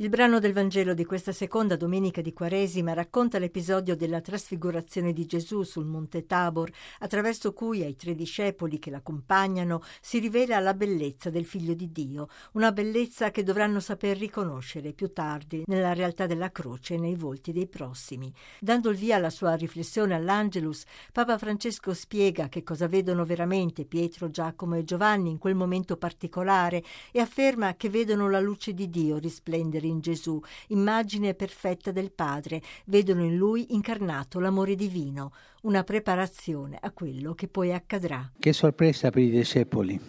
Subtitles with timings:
[0.00, 5.26] Il brano del Vangelo di questa seconda domenica di Quaresima racconta l'episodio della trasfigurazione di
[5.26, 11.28] Gesù sul Monte Tabor, attraverso cui ai tre discepoli che l'accompagnano si rivela la bellezza
[11.28, 16.50] del Figlio di Dio, una bellezza che dovranno saper riconoscere più tardi nella realtà della
[16.50, 18.32] croce e nei volti dei prossimi.
[18.58, 20.82] Dando il via alla sua riflessione all'Angelus,
[21.12, 26.82] Papa Francesco spiega che cosa vedono veramente Pietro, Giacomo e Giovanni in quel momento particolare
[27.12, 32.62] e afferma che vedono la luce di Dio risplendere in Gesù, immagine perfetta del Padre,
[32.86, 35.32] vedono in lui incarnato l'amore divino,
[35.62, 38.30] una preparazione a quello che poi accadrà.
[38.38, 40.00] Che sorpresa per i discepoli.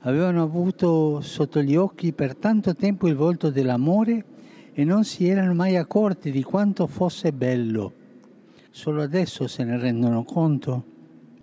[0.00, 4.24] Avevano avuto sotto gli occhi per tanto tempo il volto dell'amore
[4.72, 7.92] e non si erano mai accorti di quanto fosse bello.
[8.70, 10.84] Solo adesso se ne rendono conto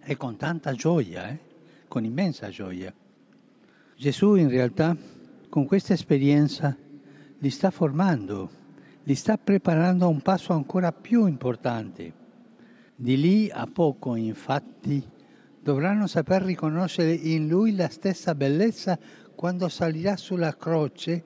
[0.02, 1.40] e con tanta gioia, eh?
[1.88, 2.94] con immensa gioia.
[3.96, 4.96] Gesù in realtà
[5.50, 6.76] con questa esperienza
[7.40, 8.50] li sta formando,
[9.04, 12.14] li sta preparando a un passo ancora più importante.
[12.96, 15.08] Di lì a poco, infatti,
[15.62, 18.98] dovranno saper riconoscere in lui la stessa bellezza
[19.36, 21.24] quando salirà sulla croce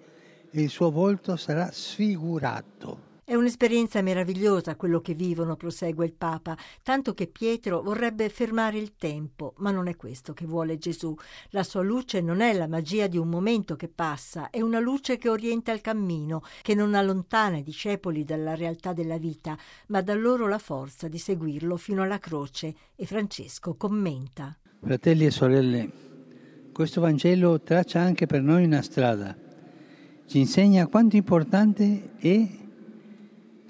[0.52, 3.11] e il suo volto sarà sfigurato.
[3.32, 8.98] È un'esperienza meravigliosa quello che vivono, prosegue il Papa, tanto che Pietro vorrebbe fermare il
[8.98, 11.16] tempo, ma non è questo che vuole Gesù.
[11.52, 15.16] La sua luce non è la magia di un momento che passa, è una luce
[15.16, 19.58] che orienta il cammino, che non allontana i discepoli dalla realtà della vita,
[19.88, 22.76] ma dà loro la forza di seguirlo fino alla croce.
[22.98, 24.58] E Francesco commenta.
[24.82, 25.92] Fratelli e sorelle,
[26.74, 29.34] questo Vangelo traccia anche per noi una strada.
[30.26, 32.60] Ci insegna quanto importante è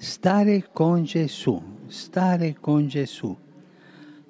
[0.02, 3.34] stare con Gesù, stare con Gesù.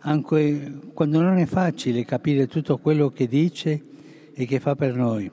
[0.00, 3.82] Anche quando non è facile capire tutto quello che dice
[4.34, 5.30] e che fa per noi.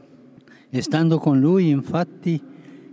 [0.70, 2.42] E stando con Lui, infatti,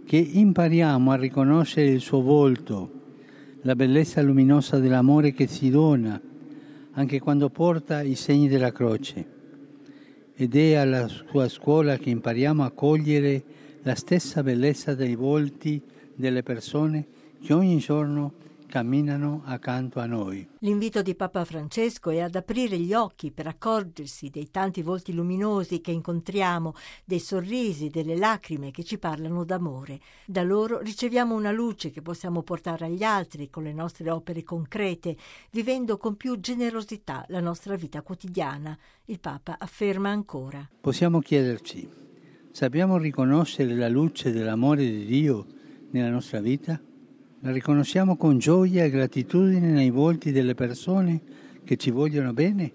[0.05, 2.91] che impariamo a riconoscere il suo volto,
[3.63, 6.21] la bellezza luminosa dell'amore che si dona,
[6.91, 9.25] anche quando porta i segni della croce.
[10.35, 13.45] Ed è alla sua scuola che impariamo a cogliere
[13.83, 15.81] la stessa bellezza dei volti
[16.17, 17.07] delle persone
[17.47, 18.33] che ogni giorno
[18.67, 20.45] camminano accanto a noi.
[20.59, 25.81] L'invito di Papa Francesco è ad aprire gli occhi per accorgersi dei tanti volti luminosi
[25.81, 26.75] che incontriamo,
[27.05, 30.01] dei sorrisi, delle lacrime che ci parlano d'amore.
[30.27, 35.17] Da loro riceviamo una luce che possiamo portare agli altri con le nostre opere concrete,
[35.53, 38.77] vivendo con più generosità la nostra vita quotidiana.
[39.05, 40.69] Il Papa afferma ancora.
[40.81, 41.89] Possiamo chiederci,
[42.51, 45.47] sappiamo riconoscere la luce dell'amore di Dio
[45.91, 46.81] nella nostra vita?
[47.41, 51.21] La riconosciamo con gioia e gratitudine nei volti delle persone
[51.65, 52.73] che ci vogliono bene?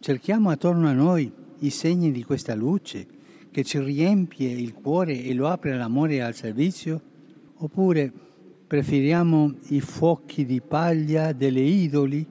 [0.00, 1.30] Cerchiamo attorno a noi
[1.60, 3.06] i segni di questa luce
[3.52, 7.00] che ci riempie il cuore e lo apre all'amore e al servizio?
[7.58, 8.12] Oppure
[8.66, 12.26] preferiamo i fuochi di paglia delle idoli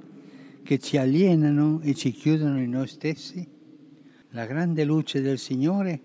[0.63, 3.47] che ci alienano e ci chiudono in noi stessi?
[4.31, 6.01] La grande luce del Signore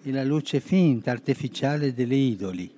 [0.00, 2.77] è la luce finta, artificiale delle idoli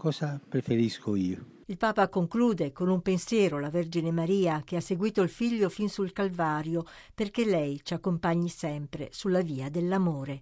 [0.00, 1.44] Cosa preferisco io?
[1.66, 5.90] Il Papa conclude con un pensiero alla Vergine Maria che ha seguito il figlio fin
[5.90, 10.38] sul Calvario perché lei ci accompagni sempre sulla via dell'amore.